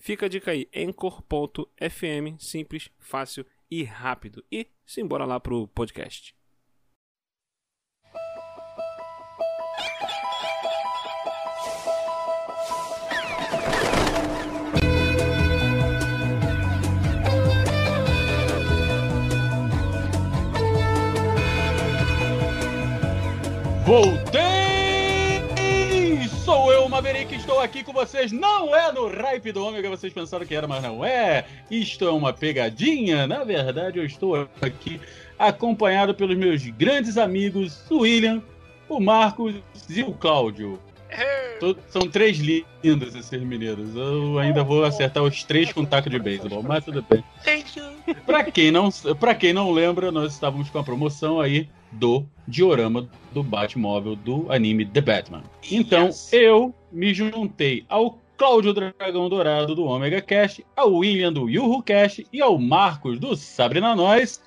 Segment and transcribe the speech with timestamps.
[0.00, 4.42] Fica a dica aí, Anchor.fm, simples, fácil e rápido.
[4.50, 6.34] E simbora lá pro podcast.
[23.84, 24.40] Voltei!
[26.44, 28.32] Sou eu, Maverick, estou aqui com vocês.
[28.32, 31.44] Não é no hype do Ômega, vocês pensaram que era, mas não é.
[31.70, 33.26] Isto é uma pegadinha.
[33.26, 35.00] Na verdade, eu estou aqui
[35.38, 38.42] acompanhado pelos meus grandes amigos, o William,
[38.88, 39.54] o Marcos
[39.88, 40.80] e o Cláudio.
[41.88, 43.94] São três lindos esses meninos.
[43.94, 47.22] Eu ainda vou acertar os três com taco de beisebol, mas tudo bem.
[48.24, 53.08] Pra quem, não, pra quem não lembra, nós estávamos com a promoção aí do diorama
[53.32, 55.42] do Batmóvel do anime The Batman.
[55.70, 56.32] Então, Yes.
[56.32, 62.26] eu me juntei ao Cláudio Dragão Dourado do Omega Cast, ao William do Yuhu Cast
[62.32, 64.40] e ao Marcos do Sabrina Nós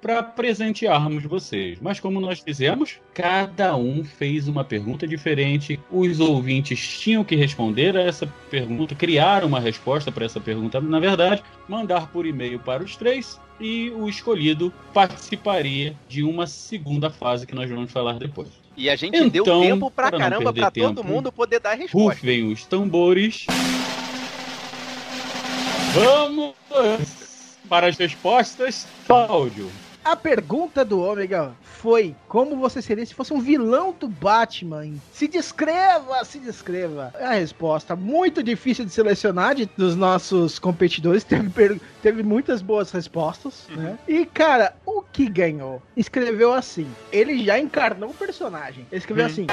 [0.00, 1.78] para presentearmos vocês.
[1.80, 5.78] Mas como nós fizemos, cada um fez uma pergunta diferente.
[5.90, 11.00] Os ouvintes tinham que responder a essa pergunta, criar uma resposta para essa pergunta, na
[11.00, 17.46] verdade, mandar por e-mail para os três e o escolhido participaria de uma segunda fase
[17.46, 18.48] que nós vamos falar depois.
[18.76, 21.74] E a gente deu Então, tempo pra para caramba pra todo mundo poder dar a
[21.74, 22.20] resposta.
[22.20, 23.46] Rufem os tambores.
[25.92, 26.54] Vamos
[27.68, 28.86] para as respostas.
[29.06, 29.68] Cláudio.
[30.08, 34.94] A pergunta do Ômega foi: como você seria se fosse um vilão do Batman?
[35.12, 37.12] Se descreva, se descreva.
[37.20, 41.24] A resposta muito difícil de selecionar de, dos nossos competidores.
[41.28, 43.98] Teve, teve muitas boas respostas, né?
[44.08, 45.82] E, cara, o que ganhou?
[45.94, 48.86] Escreveu assim: ele já encarnou o personagem.
[48.90, 49.28] Ele escreveu Hum.
[49.28, 49.46] assim.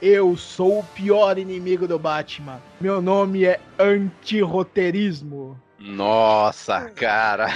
[0.00, 2.60] Eu sou o pior inimigo do Batman.
[2.80, 5.58] Meu nome é antirroteirismo.
[5.84, 7.48] Nossa, cara.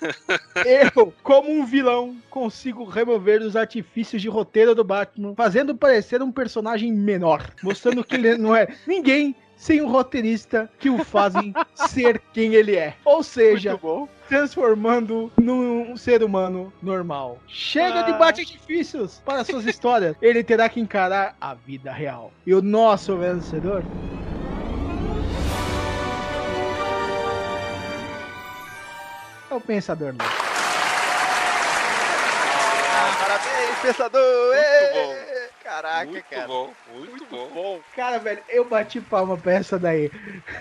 [0.64, 6.30] Eu, como um vilão, consigo remover os artifícios de roteiro do Batman, fazendo parecer um
[6.30, 11.54] personagem menor, mostrando que ele não é ninguém sem um roteirista que o fazem
[11.88, 12.94] ser quem ele é.
[13.04, 13.78] Ou seja,
[14.28, 17.38] transformando num ser humano normal.
[17.46, 18.18] Chega de Ah.
[18.18, 20.14] bate-artifícios para suas histórias.
[20.20, 22.32] Ele terá que encarar a vida real.
[22.46, 23.82] E o nosso vencedor
[29.56, 30.24] o Pensador Louco.
[32.98, 34.54] Ah, parabéns, pensador.
[34.54, 35.36] Muito Ê!
[35.62, 36.46] Caraca, muito cara.
[36.46, 37.80] bom, muito, bom.
[37.96, 40.10] Cara, velho, eu bati palma pra essa daí.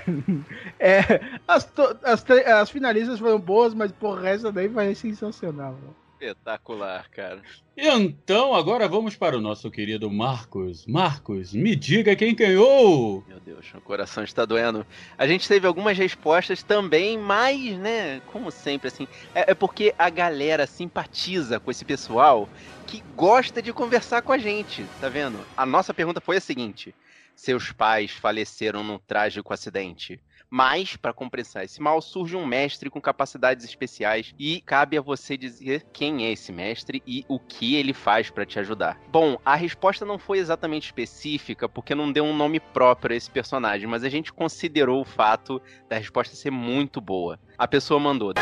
[0.79, 0.99] É,
[1.47, 5.71] as, to- as, as finalistas foram boas, mas porra, essa daí foi sensacional.
[5.73, 5.95] mano.
[6.19, 7.41] Espetacular, cara.
[7.77, 10.85] Então, agora vamos para o nosso querido Marcos.
[10.87, 13.21] Marcos, me diga quem ganhou.
[13.27, 14.85] Meu Deus, o coração está doendo.
[15.17, 20.09] A gente teve algumas respostas também, mas, né, como sempre, assim, é, é porque a
[20.09, 22.47] galera simpatiza com esse pessoal
[22.87, 25.37] que gosta de conversar com a gente, tá vendo?
[25.57, 26.95] A nossa pergunta foi a seguinte:
[27.35, 30.21] seus pais faleceram num trágico acidente.
[30.49, 35.35] Mas, para compensar esse mal, surge um mestre com capacidades especiais e cabe a você
[35.35, 38.99] dizer quem é esse mestre e o que ele faz para te ajudar.
[39.09, 43.29] Bom, a resposta não foi exatamente específica porque não deu um nome próprio a esse
[43.29, 47.39] personagem, mas a gente considerou o fato da resposta ser muito boa.
[47.57, 48.33] A pessoa mandou.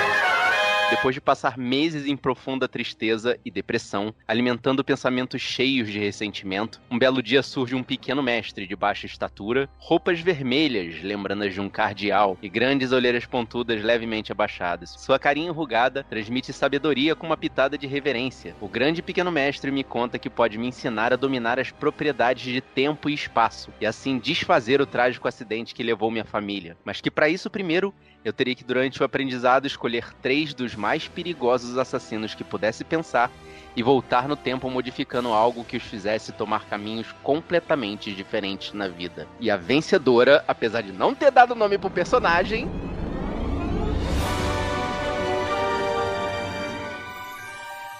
[0.94, 7.00] Depois de passar meses em profunda tristeza e depressão, alimentando pensamentos cheios de ressentimento, um
[7.00, 12.38] belo dia surge um pequeno mestre de baixa estatura, roupas vermelhas, lembrando de um cardeal,
[12.44, 14.92] e grandes olheiras pontudas levemente abaixadas.
[14.92, 18.56] Sua carinha enrugada transmite sabedoria com uma pitada de reverência.
[18.62, 22.62] O grande pequeno mestre me conta que pode me ensinar a dominar as propriedades de
[22.62, 26.78] tempo e espaço, e assim desfazer o trágico acidente que levou minha família.
[26.86, 27.92] Mas que para isso primeiro
[28.24, 33.32] eu teria que, durante o aprendizado, escolher três dos mais perigosos assassinos que pudesse pensar
[33.74, 39.26] e voltar no tempo modificando algo que os fizesse tomar caminhos completamente diferentes na vida.
[39.40, 42.70] E a vencedora, apesar de não ter dado nome pro personagem.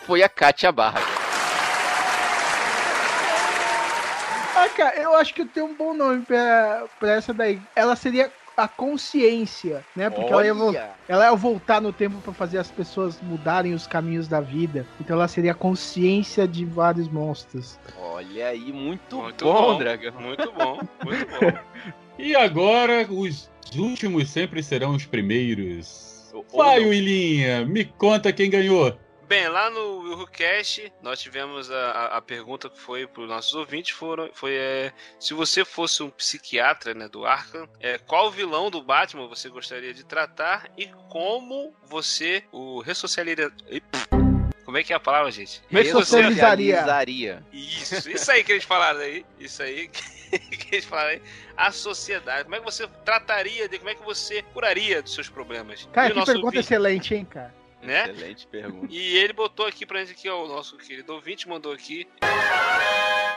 [0.06, 1.00] Foi a Katia Barra.
[4.58, 7.62] Ah, cara, eu acho que eu tenho um bom nome pra, pra essa daí.
[7.74, 10.10] Ela seria a consciência, né?
[10.10, 14.28] Porque ela ia, ela ia voltar no tempo pra fazer as pessoas mudarem os caminhos
[14.28, 14.86] da vida.
[15.00, 17.80] Então ela seria a consciência de vários monstros.
[18.00, 19.78] olha aí, muito, Muito bom, bom.
[19.78, 20.14] Dragão.
[20.20, 21.94] Muito bom, muito bom.
[22.18, 26.32] E agora, os últimos sempre serão os primeiros.
[26.54, 26.80] Vai.
[26.80, 28.98] Willinha, me conta quem ganhou.
[29.28, 33.92] Bem, lá no WilhoCast, nós tivemos a, a, pergunta que foi para os nossos ouvintes,
[33.92, 38.82] foram, foi é, se você fosse um psiquiatra né, do Arkham, é, qual vilão do
[38.84, 43.52] Batman você gostaria de tratar e como você o ressocializaria...
[44.66, 45.62] Como é que é a palavra, gente?
[45.70, 46.76] Ressocializaria.
[46.76, 47.44] Ressocializaria.
[47.52, 49.26] Isso, isso aí que eles falaram aí.
[49.40, 49.88] Isso aí
[50.50, 51.22] que eles falaram aí.
[51.56, 52.44] A sociedade.
[52.46, 53.78] Como é que você trataria de.
[53.78, 55.88] Como é que você curaria dos seus problemas?
[55.92, 57.54] Cara, E que pergunta ouvinte, excelente, hein, cara?
[57.84, 58.10] Né?
[58.10, 58.88] Excelente pergunta.
[58.90, 62.08] E ele botou aqui pra gente que ó, o nosso querido ouvinte mandou aqui.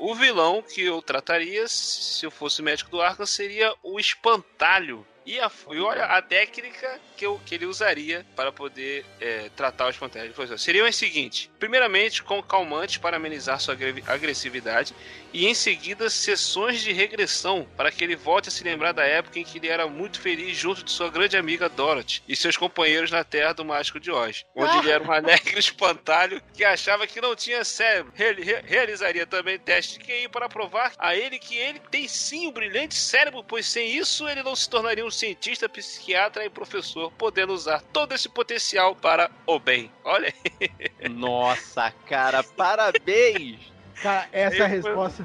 [0.00, 5.06] O vilão que eu trataria se eu fosse médico do Arkham seria o espantalho.
[5.26, 9.86] E, a, e olha a técnica que, eu, que ele usaria para poder é, tratar
[9.86, 10.26] o espantalho.
[10.26, 14.94] Ele falou assim, Seriam as seguintes: primeiramente, com calmantes para amenizar sua agre- agressividade,
[15.32, 19.38] e em seguida, sessões de regressão para que ele volte a se lembrar da época
[19.38, 23.10] em que ele era muito feliz junto de sua grande amiga Dorothy e seus companheiros
[23.10, 27.20] na Terra do Mágico de Oz, onde ele era um alegre espantalho que achava que
[27.20, 28.12] não tinha cérebro.
[28.14, 32.46] Reali- re- realizaria também teste de QI para provar a ele que ele tem sim
[32.46, 37.10] um brilhante cérebro, pois sem isso ele não se tornaria um cientista, psiquiatra e professor,
[37.12, 39.90] podendo usar todo esse potencial para o bem.
[40.04, 41.08] Olha aí.
[41.08, 43.58] Nossa, cara, parabéns!
[44.02, 45.22] Cara, essa foi- resposta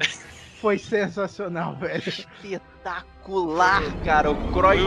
[0.58, 2.08] foi sensacional, velho.
[2.08, 4.30] Espetacular, cara.
[4.30, 4.78] O Croy.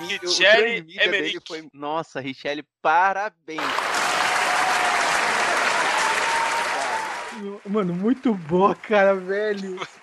[0.00, 1.38] Richelle Emmerich.
[1.46, 1.68] foi.
[1.72, 3.60] Nossa, Richelle, parabéns.
[7.66, 9.80] Mano, muito boa, cara, velho.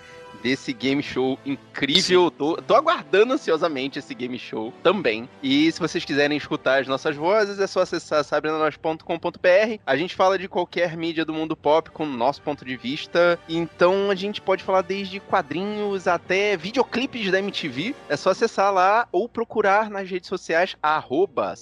[0.42, 2.30] desse game show incrível.
[2.30, 5.28] Tô, tô aguardando ansiosamente esse game show também.
[5.42, 9.80] E se vocês quiserem escutar as nossas vozes, é só acessar sabrenanois.com.br.
[9.86, 13.38] A gente fala de qualquer mídia do mundo pop com o nosso ponto de vista.
[13.48, 17.94] Então a gente pode falar desde quadrinhos até videoclipes da MTV.
[18.08, 21.54] É só acessar lá ou procurar nas redes sociais arroba.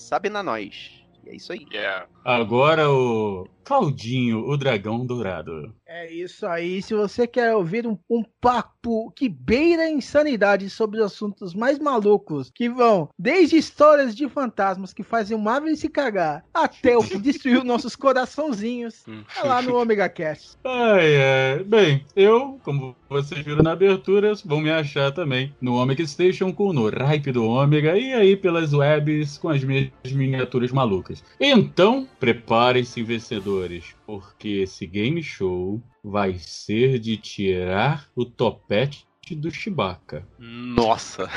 [1.24, 1.66] E é isso aí.
[1.72, 2.06] Yeah.
[2.24, 5.72] Agora o Claudinho, o dragão dourado.
[5.86, 6.82] É isso aí.
[6.82, 11.78] Se você quer ouvir um, um papo que beira a insanidade sobre os assuntos mais
[11.78, 17.02] malucos, que vão desde histórias de fantasmas que fazem o Marvel se cagar, até o
[17.02, 19.04] que destruiu nossos coraçãozinhos,
[19.36, 20.56] é lá no Omega Cast.
[20.64, 21.64] Ai, ai.
[21.64, 26.72] Bem, eu, como vocês viram na abertura, vão me achar também no Omega Station com
[26.72, 31.22] no Ripe do Ômega e aí pelas webs com as minhas miniaturas malucas.
[31.40, 40.28] Então, preparem-se, vencedores, porque esse game show vai ser de tirar o topete do Chewbacca.
[40.38, 41.30] Nossa!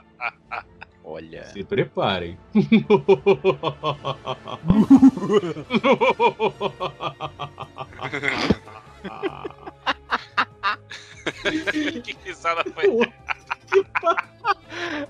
[1.02, 1.46] Olha.
[1.46, 2.36] Se preparem.
[12.02, 12.86] que risada foi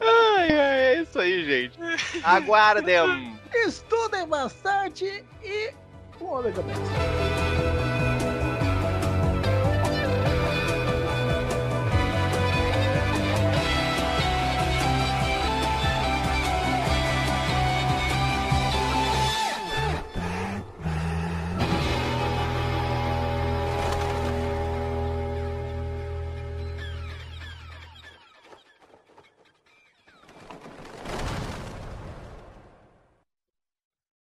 [0.01, 1.79] Ai, ai, é isso aí, gente.
[2.23, 3.37] Aguardem!
[3.55, 3.96] Estudem
[4.27, 5.73] bastante e
[6.21, 6.63] um ômega.